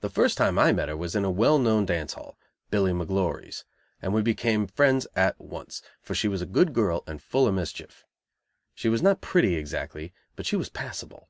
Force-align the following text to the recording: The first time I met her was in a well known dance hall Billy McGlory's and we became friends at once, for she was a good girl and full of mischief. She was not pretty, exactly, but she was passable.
The 0.00 0.08
first 0.08 0.38
time 0.38 0.58
I 0.58 0.72
met 0.72 0.88
her 0.88 0.96
was 0.96 1.14
in 1.14 1.22
a 1.22 1.30
well 1.30 1.58
known 1.58 1.84
dance 1.84 2.14
hall 2.14 2.38
Billy 2.70 2.92
McGlory's 2.92 3.66
and 4.00 4.14
we 4.14 4.22
became 4.22 4.66
friends 4.66 5.06
at 5.14 5.38
once, 5.38 5.82
for 6.00 6.14
she 6.14 6.26
was 6.26 6.40
a 6.40 6.46
good 6.46 6.72
girl 6.72 7.04
and 7.06 7.20
full 7.20 7.46
of 7.46 7.52
mischief. 7.52 8.06
She 8.74 8.88
was 8.88 9.02
not 9.02 9.20
pretty, 9.20 9.56
exactly, 9.56 10.14
but 10.36 10.46
she 10.46 10.56
was 10.56 10.70
passable. 10.70 11.28